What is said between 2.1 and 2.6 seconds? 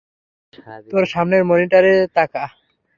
তাকা!